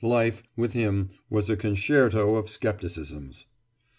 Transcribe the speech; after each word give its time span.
Life, 0.03 0.41
with 0.55 0.73
him, 0.73 1.09
was 1.29 1.47
a 1.51 1.55
concerto 1.55 2.33
of 2.33 2.45
skepticisms. 2.49 3.45